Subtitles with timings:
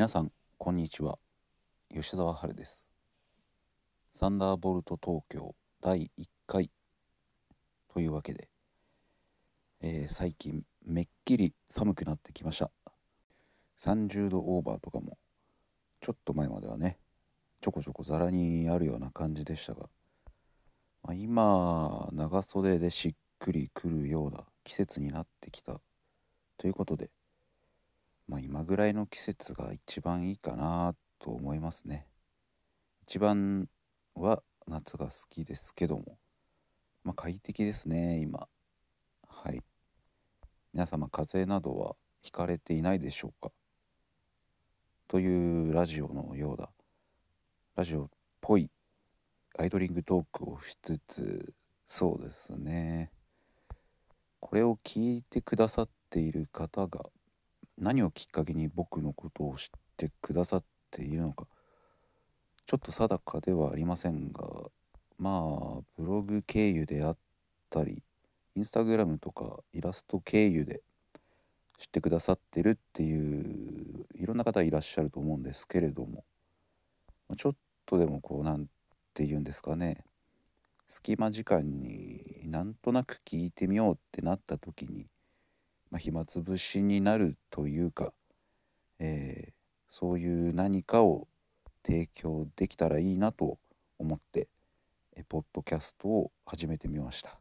[0.00, 1.18] 皆さんこんにちは。
[1.92, 2.88] 吉澤春です。
[4.14, 6.70] サンダーボルト東京第1回
[7.92, 8.48] というわけで、
[9.82, 12.70] えー最近めっきり寒くなってきました。
[13.82, 15.18] 30度オーバーとかも
[16.00, 16.98] ちょっと前まではね
[17.60, 19.90] ちょこちょこざらにあるような感じでしたが、
[21.02, 25.78] まあ、今長袖でしっくりくるような季節になってきた
[26.56, 27.10] ということで
[28.30, 32.06] まあ今ぐらいの季節が一番いいかなと思いますね。
[33.02, 33.68] 一番
[34.14, 36.16] は夏が好きですけども。
[37.02, 38.46] まあ快適ですね今。
[39.26, 39.64] はい。
[40.72, 43.50] 皆様風邪などはひかれていないでしょうか？
[45.08, 46.70] というラジオのようだ。
[47.74, 48.08] ラジオっ
[48.40, 48.70] ぽい
[49.58, 51.52] アイドリングトークをしつつ
[51.84, 53.10] そうですね。
[54.38, 57.06] これを聞いてくださっている方が
[57.80, 61.46] 何をきっかけに僕のことを知ってくださっているのか。
[62.66, 64.44] ちょっと定かではありませんが
[65.18, 67.16] まあブログ経由であっ
[67.68, 68.04] たり
[68.54, 70.82] インスタグラムとかイラスト経由で
[71.78, 76.24] 知ってくださってるっていういろんな方いらっしゃると思うんですけれども。
[77.36, 77.54] ちょっ
[77.86, 78.66] とでもこうなん
[79.14, 80.04] て言うんですかね。
[80.88, 85.06] 隙間時間になんとなく聞いてみようってなった時に、
[85.90, 88.12] まあ、暇つぶしになるというか、
[88.98, 89.60] えー
[89.90, 91.26] そういう何かを
[91.84, 93.58] 提供できたらいいなと
[93.98, 94.48] 思って
[95.16, 97.38] えポッドキャストを始めてみました。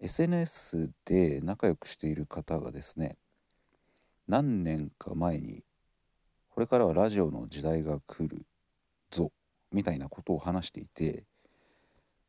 [0.00, 3.16] SNS で仲良くしている方がですね
[4.26, 5.62] 何年か前に
[6.50, 8.44] これからはラジオの時代が来る
[9.10, 9.30] ぞ
[9.70, 11.24] みたいなことを話していて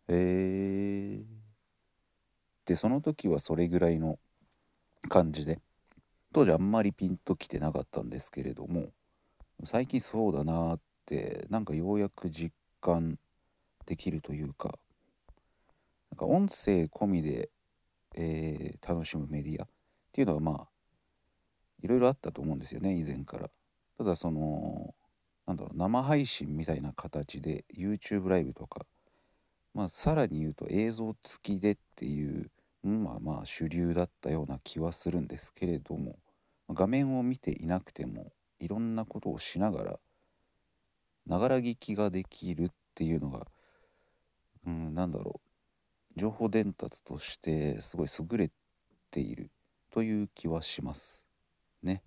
[0.07, 1.25] えー、
[2.65, 4.19] でその時はそれぐらいの
[5.07, 5.59] 感じで。
[6.35, 8.89] 当時あんまりピンときてなかったんですけれども
[9.63, 13.17] 最近そうだなってなんかようやく実感
[13.85, 14.77] できるというか
[16.11, 17.49] なんか音声込みで、
[18.15, 19.67] えー楽しむメディアっ
[20.11, 20.67] ていうのはまあ
[21.81, 23.49] いろいろあったと思うんですよね以前から。
[23.97, 24.93] ただその
[25.47, 28.85] なんだろう生配信みたいな形で YouTube ライブとか
[29.73, 32.51] まあさらに言うと映像付きでっていう
[32.87, 36.19] まあまあ主流だったような気はするんですけれども
[36.69, 39.99] 画面を見ていなくてもいろんなことをしながら
[41.25, 43.47] ながら聞きができるっていうのが
[44.67, 45.41] うんなんだろ
[46.15, 48.51] う情報伝達としてすごい優れ
[49.11, 49.51] ている
[49.91, 51.25] という気はします
[51.83, 52.03] ね。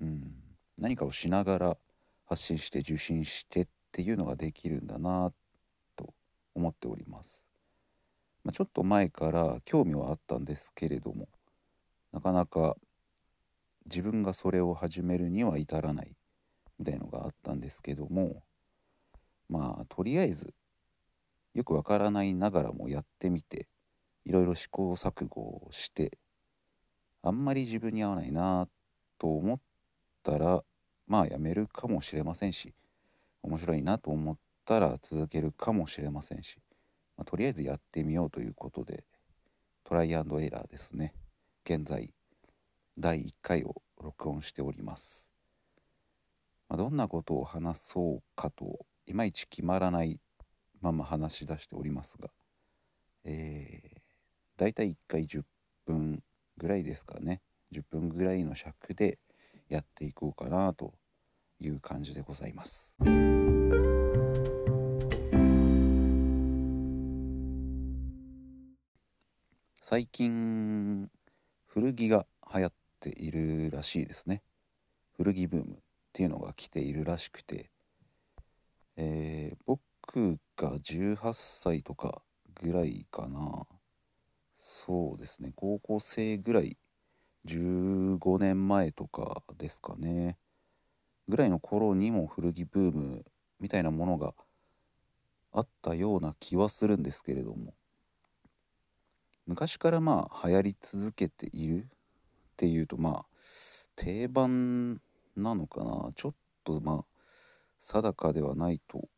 [0.00, 0.34] うん、
[0.78, 1.76] 何かをしながら
[2.26, 5.32] 発信して受信してっていうのができるんだな
[5.96, 6.12] と
[6.54, 7.45] 思っております。
[8.46, 11.26] まあ、ちょっと前から興味はあったんですけれども
[12.12, 12.76] なかなか
[13.86, 16.14] 自分がそれを始めるには至らない
[16.78, 18.44] みたいのがあったんですけども
[19.48, 20.54] まあとりあえず
[21.54, 23.66] よくわからないながらもやってみて
[24.24, 26.16] いろいろ試行錯誤をして
[27.24, 28.68] あんまり自分に合わないな
[29.18, 29.58] と思っ
[30.22, 30.62] たら
[31.08, 32.74] まあやめるかもしれませんし
[33.42, 36.58] 面白いなと思ったら続けるかもしれませんし、
[37.16, 39.04] まあ、とりあえずやってみようということで
[39.84, 41.14] トライアンドエラーですね。
[41.64, 42.12] 現在
[42.98, 45.28] 第1回を録音しております、
[46.68, 50.20] まあ、どんなことを話そうかといまいち決まらない
[50.80, 52.30] まま話し出しておりますが
[53.26, 54.00] えー、
[54.56, 55.42] だいたい1回10
[55.84, 56.22] 分
[56.56, 57.42] ぐらいですかね。
[57.72, 59.18] 10分ぐらいの尺で
[59.68, 60.94] やっていこうかなと
[61.60, 62.94] いう感じでございます。
[69.88, 71.08] 最近
[71.68, 74.42] 古着が流行っているらしいですね。
[75.16, 75.76] 古着ブームっ
[76.12, 77.70] ていうのが来ているらしくて、
[78.96, 82.20] えー僕が18歳とか
[82.60, 83.64] ぐらいかな。
[84.58, 85.52] そうですね。
[85.54, 86.76] 高校生ぐらい。
[87.44, 90.36] 15年前とかですかね。
[91.28, 93.24] ぐらいの頃にも古着ブーム
[93.60, 94.34] みたいなものが
[95.52, 97.72] あったような気はするんですけれども。
[99.46, 101.86] 昔からまあ流行り続けているっ
[102.56, 103.24] ていうとまあ
[103.94, 105.00] 定番
[105.36, 106.10] なのかな。
[106.16, 106.34] ちょっ
[106.64, 107.04] とまあ
[107.80, 109.08] 定かではないと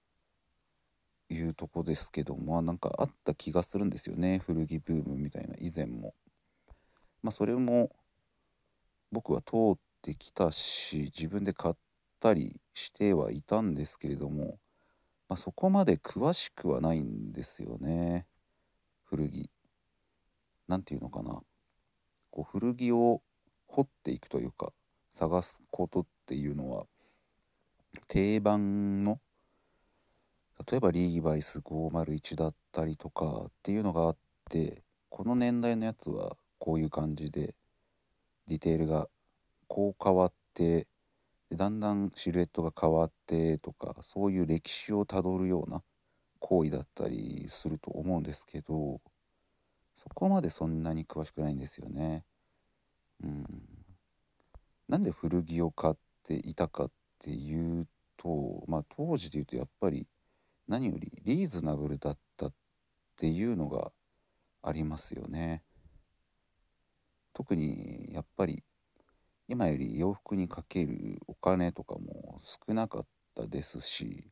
[1.31, 4.43] いうとこですけどまあなんかあった気がするんですよね。
[4.45, 6.15] 古着ブームみたいな以前も。
[7.23, 7.91] まあそれも
[9.11, 11.75] 僕は通ってきたし自分で買っ
[12.21, 14.59] たりしてはいたんですけれども、
[15.29, 18.27] まあ、そこまで詳しくはないんですよね。
[19.05, 19.51] 古着。
[20.69, 21.41] なんていうのかな。
[22.31, 23.23] こう古着を
[23.67, 24.73] 掘っていくというか
[25.15, 26.85] 探すことっっていうのは
[28.07, 29.19] 定番の
[30.71, 34.17] 例えばリーバイス501だったりとかっていうのがあっ
[34.51, 37.55] てこの年代のやつはこういう感じで
[38.47, 39.09] ディテールが
[39.69, 40.87] こう変わって
[41.49, 45.83] でだんだんシルエットが変わってとかそういう歴史をたどるような
[46.41, 49.01] 行為だったりすると思うんですけど
[50.09, 52.25] そこまでそんなに詳しくないんですよね。
[53.23, 53.45] うん、
[54.89, 55.95] なんで古着を買っ
[56.25, 60.07] ていたかっていうと、まあ、当時で言うとやっぱり
[60.67, 62.53] 何よりリーズナブルだったっ
[63.17, 63.93] ていうのが
[64.63, 65.63] ありますよね。
[67.35, 68.65] 特にやっぱり
[69.47, 74.25] 今より洋服にかけるお金とかも少なかったですし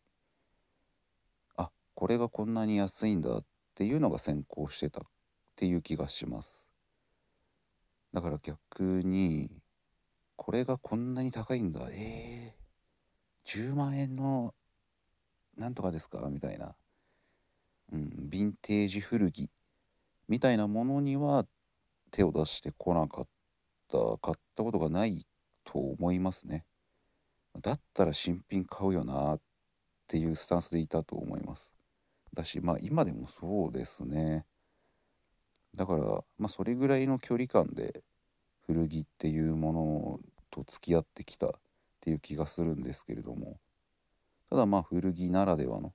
[1.56, 3.44] あこれがこんなに安いんだっ
[3.74, 5.02] ていうのが先行してた
[5.56, 6.66] っていう気がします。
[8.12, 9.50] だから逆に
[10.36, 11.88] これがこんなに高いんだ。
[11.90, 14.54] えー、10万円の
[15.56, 16.28] なんとかですか？
[16.30, 16.76] みたいな、
[17.90, 19.50] うん、ヴィンテージ古着。
[20.28, 21.46] みたいなものには
[22.10, 23.26] 手を出してこなかっ
[23.88, 25.26] た買ったことがない
[25.64, 26.66] と思いますね。
[27.62, 29.40] だったら新品買うよなっ
[30.06, 31.72] ていうスタンスでいたと思います。
[32.34, 34.44] だしまあ今でもそうですね。
[35.76, 36.04] だから
[36.38, 38.02] まあそれぐらいの距離感で
[38.66, 40.20] 古着っていうもの
[40.50, 41.50] と付き合ってきたっ
[42.00, 43.58] ていう気がするんですけれども
[44.50, 45.92] ただまあ古着ならではの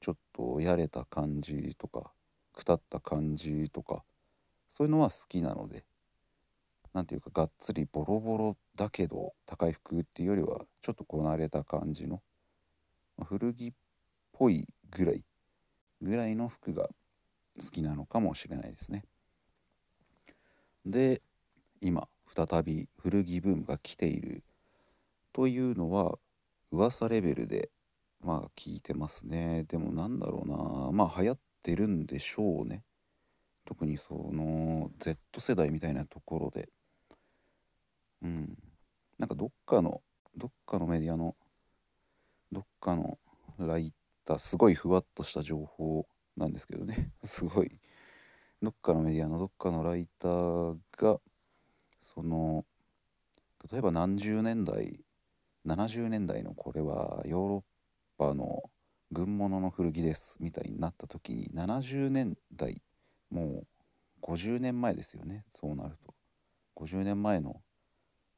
[0.00, 2.10] ちょっとやれた感じとか
[2.52, 4.04] くたった感じとか
[4.76, 5.84] そういうのは好きなので
[6.92, 12.20] 何ていうかがっつりボロボロだけど高い服っていうよりはちょっとこなれた感じの、
[13.16, 13.72] ま、古着っ
[14.32, 15.22] ぽいぐらい
[16.02, 16.88] ぐらいの服が
[17.60, 19.04] 好きなのかもしれないですね。
[20.86, 21.22] で
[21.80, 24.42] 今再び古着ブームが来ている
[25.32, 26.18] というのは
[26.70, 27.70] 噂レベルで
[28.24, 29.64] まあ聞いてますね。
[29.68, 30.92] でもなんだろうな。
[30.92, 32.82] まあ流行ってるんでしょうね。
[33.66, 36.68] 特にその Z 世代みたいなところで。
[38.22, 38.58] うん。
[39.18, 40.00] なんかどっかの
[40.36, 41.36] どっかのメディアの
[42.50, 43.18] どっかの
[43.58, 43.92] ライ
[44.24, 46.06] ターすごいふわっとした情報
[46.36, 47.12] なんですけどね。
[47.24, 47.78] すごい
[48.64, 51.20] どっかのメディアのどっかのライターが
[52.00, 52.64] その
[53.70, 55.00] 例えば何十年代
[55.66, 57.62] 70年代のこれはヨーロッ
[58.18, 58.62] パの
[59.10, 62.82] 軍物の古着ですみたいになった時に70年代
[63.30, 63.66] もう
[64.22, 66.14] 50年前ですよねそうなると。
[66.76, 67.60] 50年前の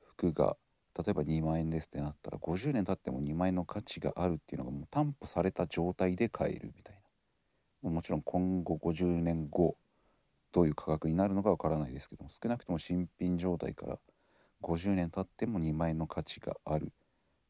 [0.01, 0.57] 服が
[0.97, 6.95] 例えば2万円ですってなったら50年経っても2万円の価値があるっていうのがもう担保された状態で買えるみたい
[7.83, 7.91] な。
[7.91, 9.77] もちろん今後50年後
[10.57, 13.99] どういう価格になるのかわからないですけども少なくとも新品状態から
[14.63, 16.89] 50年経っても2万円の価値があるっ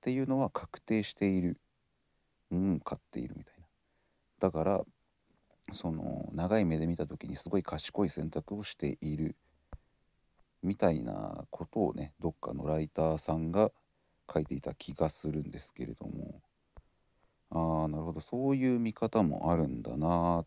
[0.00, 1.56] ていうのは確定している
[2.50, 3.66] ものを買っているみたいな。
[4.40, 4.84] だから
[5.72, 9.36] その長い目で見た時にすごい賢い選択をしている
[10.64, 13.70] みたいなことをねどっかのライターさんが
[14.34, 16.42] 書いていた気がするんですけれども。
[17.50, 18.20] ああなるほど。
[18.20, 20.44] そういう見方もあるんだな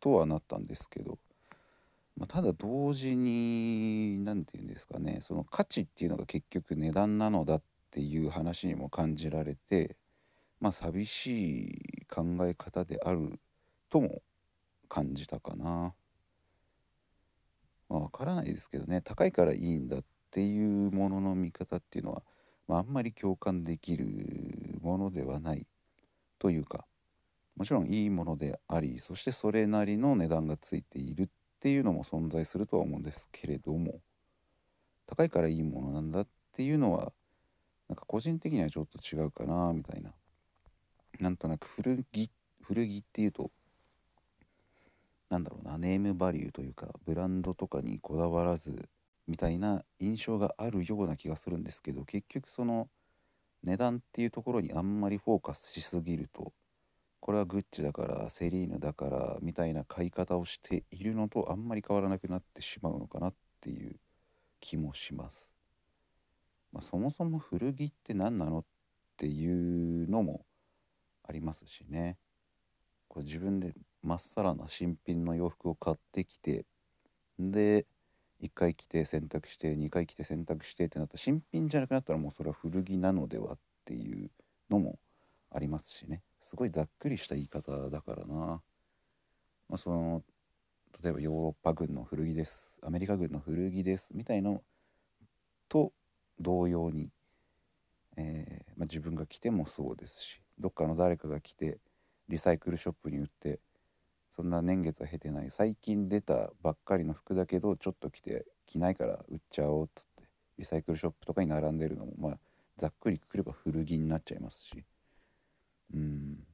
[0.00, 1.18] とはなったんですけど、
[2.20, 9.96] まあ、ただ同時に何て言うんですかねその価値っていうのが結局値段なのだっていう話にも感じられて
[10.60, 11.26] まあ寂し
[12.02, 13.40] い考え方である
[13.88, 14.20] とも
[14.90, 15.94] 感じたかな。
[17.88, 22.22] まあ、分からないですけどね高いからいいんだっていうものの見方っていうのは、
[22.68, 25.66] まあ、あんまり共感できるものではない
[26.38, 26.84] というか
[27.56, 34.00] もちろんいいものでありそしてそれなりの値段がついているっていうのも存在するとは思うんですけれども
[35.06, 36.26] 高いからいいものなんだっ
[36.56, 37.12] ていうのは
[37.90, 40.12] なんか個人的にはちょっと違うかなみたいな。
[41.18, 42.30] なんとなく古着
[42.62, 43.50] 古着っていうと
[45.28, 48.88] なんだろうなネームバリューというかブランドとかにこだわらず
[49.28, 52.88] みたいな印象があるような気がするんですけど結局その
[53.64, 56.52] 値段っていうところにあんまりフォーカスしすぎると
[57.20, 63.96] これはグッチだからセリーヌだからみたいな買い方をしているのとあんまり変わらなくなってしまうのかなっていう
[64.60, 65.50] 気もします。
[66.72, 68.64] まあ、そもそも古着って何なのっ
[69.16, 70.44] ていうのも
[71.24, 72.16] ありますしね。
[73.08, 76.64] これ自分でまっさらな新品の洋服を買ってきて
[77.38, 77.86] で
[78.40, 84.30] 1回着て洗濯して2回着て洗濯してってなったら新品じゃなくなったらもうそれは古着なのではっていう
[84.70, 84.98] のも
[85.50, 88.60] ありますしねすごいざっくりした言い方だからな、ま
[89.72, 90.22] あ、その
[91.02, 92.78] 例えばヨーロッパ軍の古着です。
[92.82, 94.10] アメリカ軍の古着です。
[94.14, 94.62] みたいの
[95.68, 95.92] と
[96.38, 97.10] 同様に
[98.16, 101.78] えーまあ、自分が着てもそうですしどっかの誰かが着て
[102.28, 103.60] リサイクルショップに売って
[104.34, 110.24] そんな年月は経てない最近出たばっかりの服だけどちょっと着て着ないから売っちゃおうっつって
[110.58, 112.38] リサイクルショップとかに並んでるのもまあ
[112.76, 114.84] ざっくりくれば古着になっちゃいますし。
[115.94, 116.46] うん。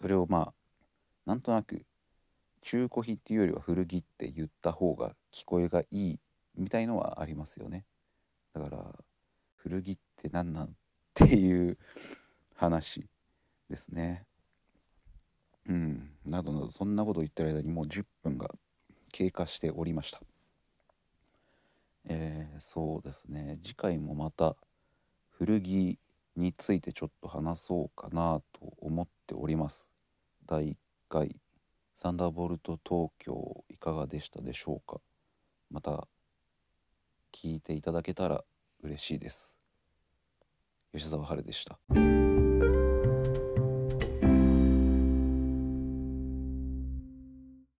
[0.00, 0.54] それをまあ
[1.26, 1.82] なんとなく
[2.60, 6.18] 中古品っていうよりは古着って言った方が聞こえがいい
[6.56, 7.84] みたいのはありますよね
[8.54, 8.84] だから
[9.56, 10.68] 古着って何なんっ
[11.14, 11.78] ていう
[12.54, 13.06] 話
[13.70, 14.24] ですね
[15.68, 18.50] うんなどなどそんなことを言ってる間にもう10分が
[19.12, 20.20] 経過しておりました
[22.06, 24.56] えー、そうですね次回もまた
[25.30, 25.98] 古着
[26.36, 29.90] についてちょっと話そうかなと思っております。
[30.46, 30.76] 第1
[31.08, 31.36] 回。
[31.96, 35.00] サンダーボルト東京いかがでしたでしょうか？
[35.70, 36.08] また
[37.32, 38.44] 聞いていただけたら
[38.82, 39.56] 嬉しいです。
[40.92, 41.78] 吉沢春でした。